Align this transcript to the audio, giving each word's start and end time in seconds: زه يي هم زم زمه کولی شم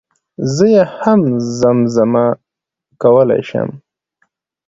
زه 0.53 0.65
يي 0.73 0.83
هم 0.99 1.21
زم 1.59 1.79
زمه 1.95 2.25
کولی 3.01 3.41
شم 3.49 3.69